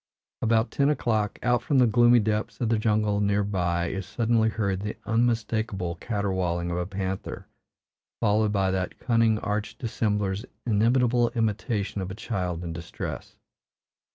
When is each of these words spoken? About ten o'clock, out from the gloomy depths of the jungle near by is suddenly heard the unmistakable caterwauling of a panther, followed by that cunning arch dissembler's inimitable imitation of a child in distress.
About 0.41 0.71
ten 0.71 0.89
o'clock, 0.89 1.37
out 1.43 1.61
from 1.61 1.77
the 1.77 1.85
gloomy 1.85 2.17
depths 2.17 2.59
of 2.59 2.69
the 2.69 2.79
jungle 2.79 3.19
near 3.21 3.43
by 3.43 3.85
is 3.89 4.07
suddenly 4.07 4.49
heard 4.49 4.79
the 4.79 4.97
unmistakable 5.05 5.93
caterwauling 5.93 6.71
of 6.71 6.77
a 6.77 6.87
panther, 6.87 7.45
followed 8.19 8.51
by 8.51 8.71
that 8.71 8.97
cunning 8.97 9.37
arch 9.37 9.77
dissembler's 9.77 10.43
inimitable 10.65 11.29
imitation 11.35 12.01
of 12.01 12.09
a 12.09 12.15
child 12.15 12.63
in 12.63 12.73
distress. 12.73 13.35